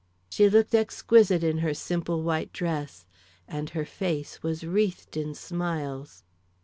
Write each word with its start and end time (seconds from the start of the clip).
She 0.31 0.49
looked 0.49 0.73
exquisite 0.73 1.43
in 1.43 1.59
her 1.59 1.75
simple 1.75 2.23
white 2.23 2.51
dress, 2.51 3.05
and 3.47 3.69
her 3.69 3.85
face 3.85 4.41
was 4.41 4.63
wreathed 4.65 5.15
in 5.15 5.35
smiles. 5.35 6.23